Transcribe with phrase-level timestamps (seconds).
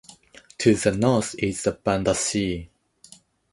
[0.57, 2.67] To the north is the Banda Sea.